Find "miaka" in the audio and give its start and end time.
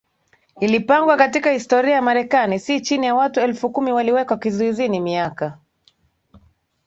4.99-5.59